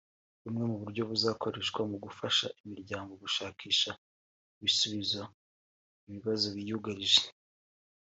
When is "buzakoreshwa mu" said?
1.09-1.97